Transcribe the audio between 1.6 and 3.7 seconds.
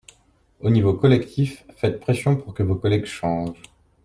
faites pression pour que vos collègues changent